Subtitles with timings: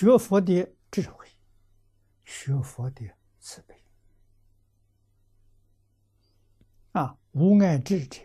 [0.00, 1.26] 学佛的智慧，
[2.24, 3.04] 学佛的
[3.40, 3.74] 慈悲。
[6.92, 8.20] 啊，无爱智者，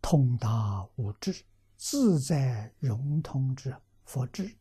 [0.00, 1.44] 通达无智，
[1.76, 3.76] 自在融通之
[4.06, 4.44] 佛智。《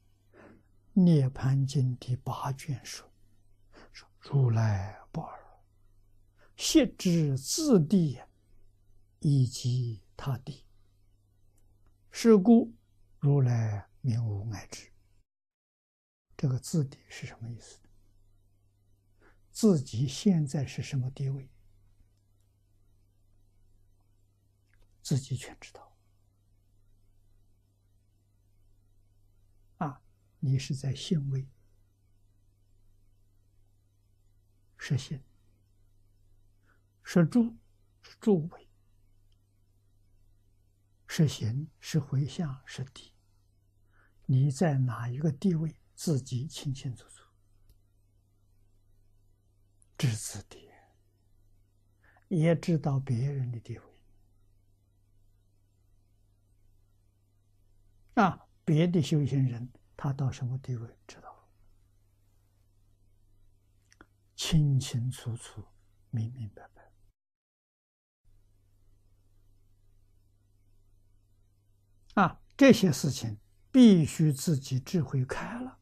[0.91, 3.09] 涅盘经》第八卷说
[3.93, 5.39] ：“说如来不二，
[6.57, 8.19] 悉知自地
[9.19, 10.65] 以及他地。
[12.11, 12.73] 是故
[13.17, 14.82] 如来名无爱智。”
[16.43, 17.79] 这个自地是什么意思？
[19.49, 21.49] 自己现在是什么地位？
[25.01, 25.97] 自己全知道。
[29.77, 30.03] 啊，
[30.39, 31.47] 你是在信位，
[34.77, 35.23] 是心，
[37.03, 37.55] 是住，
[38.01, 38.67] 是住位，
[41.07, 43.13] 是行，是回向，是地。
[44.25, 45.73] 你在哪一个地位？
[46.03, 47.23] 自己清清楚楚，
[49.97, 50.69] 知自己，
[52.27, 53.85] 也知道别人的地位。
[58.15, 61.47] 啊，别的修行人他到什么地位知道？
[64.35, 65.65] 清清楚楚、
[66.09, 66.91] 明明白白。
[72.21, 73.39] 啊，这些事情
[73.71, 75.79] 必须自己智慧开了。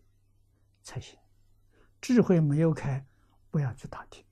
[0.84, 1.20] 才行，
[2.02, 3.06] 智慧没有开，
[3.50, 4.26] 不要去打听。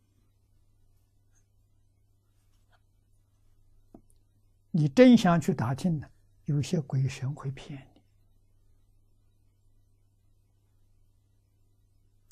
[4.71, 6.09] 你真想去打听呢，
[6.45, 8.01] 有些鬼神会骗你。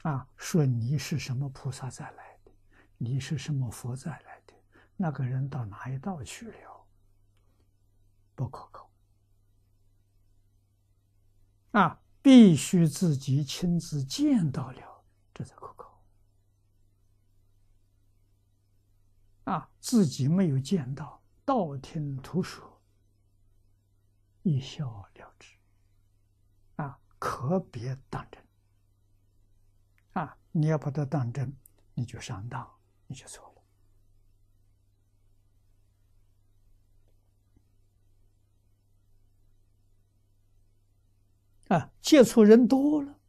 [0.04, 2.52] 啊，说你是什么菩萨再来的，
[2.98, 4.54] 你是什么佛再来的，
[4.96, 6.88] 那个人到哪一道去了？
[8.36, 8.92] 不可靠。
[11.72, 12.02] 啊。
[12.28, 16.04] 必须自己亲自见到了，这才可靠。
[19.46, 22.82] 啊，自己没有见到，道听途说，
[24.44, 25.56] 一笑了之。
[26.76, 28.46] 啊，可别当真。
[30.12, 31.56] 啊，你要把它当真，
[31.94, 32.70] 你就上当，
[33.06, 33.57] 你就错了。
[41.70, 43.20] 啊，接触人多了，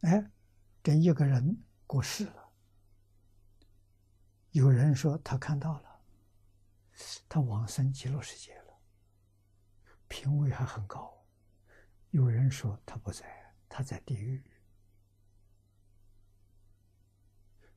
[0.00, 0.30] 哎，
[0.82, 2.52] 这一个人过世了，
[4.50, 6.00] 有人说他看到了，
[7.28, 8.80] 他往生极乐世界了，
[10.08, 11.24] 品位还很高；
[12.10, 14.42] 有人说他不在，他在地狱；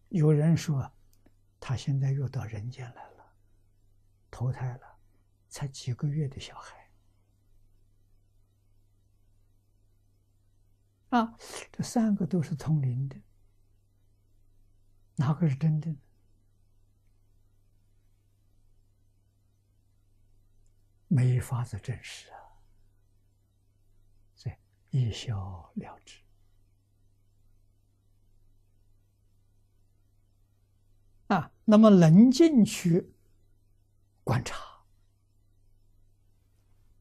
[0.10, 0.92] 有人说
[1.60, 3.36] 他现在又到人间来了，
[4.32, 4.98] 投胎了，
[5.50, 6.81] 才几个月的小孩。
[11.12, 11.38] 啊，
[11.72, 13.22] 这三个都是通灵的，
[15.16, 15.94] 哪个是真的？
[21.10, 22.40] 没法子证实啊，
[24.34, 24.56] 所以
[24.92, 26.22] 一笑了之。
[31.28, 33.14] 啊，那么冷静去
[34.24, 34.86] 观察，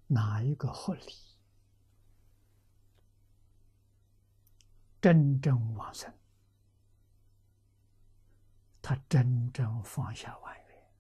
[0.09, 1.30] 哪一个合理？
[5.01, 6.13] 真正往生，
[8.83, 10.91] 他真正放下万缘，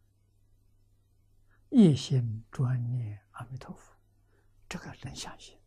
[1.69, 3.94] 一心专念阿弥陀佛，
[4.69, 5.61] 这个人相信。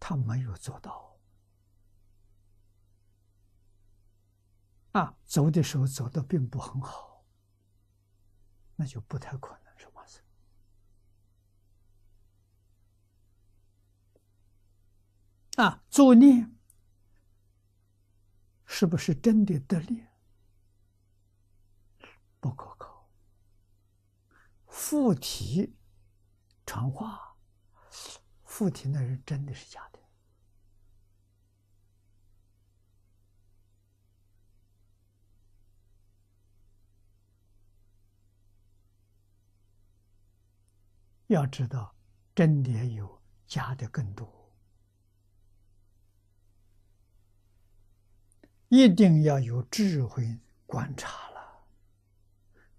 [0.00, 1.16] 他没有做到，
[4.90, 7.24] 啊，走的时候走的并不很好，
[8.74, 10.20] 那就不太可能是往生。
[15.64, 16.48] 啊，作孽。
[18.74, 20.02] 是不是真的得力？
[22.40, 23.06] 不可靠。
[24.66, 25.76] 附体
[26.64, 27.36] 传话，
[28.44, 29.98] 附体那人真的是假的？
[41.26, 41.94] 要知道，
[42.34, 44.41] 真的有，假的更多。
[48.74, 51.66] 一定要有智慧观察了，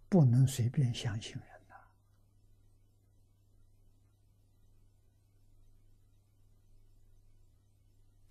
[0.10, 1.76] 不能随便相信人呐。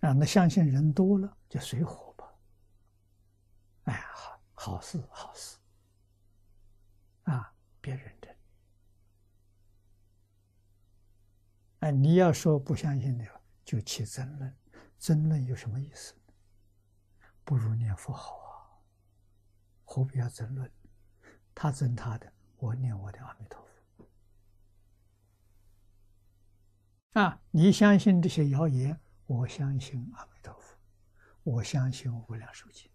[0.09, 2.29] 啊，那相信人多了就随火吧。
[3.85, 5.55] 哎，好好事好事，
[7.23, 8.35] 啊，别认真。
[11.79, 13.25] 哎，你要说不相信的，
[13.63, 14.53] 就起争论，
[14.99, 16.13] 争论有什么意思？
[17.43, 18.79] 不如念佛好啊，
[19.83, 20.71] 何必要争论？
[21.53, 24.09] 他争他的，我念我的阿弥陀佛。
[27.19, 30.77] 啊，你相信这些谣言，我相信阿弥陀佛，
[31.43, 32.89] 我相信无量寿经。